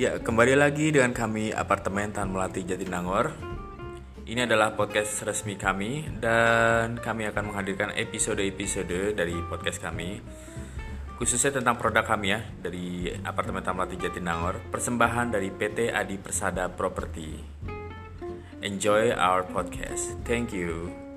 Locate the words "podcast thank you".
19.44-21.09